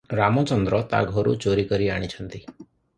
ରାମଚନ୍ଦ୍ର 0.19 0.79
ତା 0.95 1.03
ଘରୁ 1.11 1.37
ଚୋରି 1.47 1.69
କରି 1.75 1.93
ଆଣିଛନ୍ତି। 1.99 2.45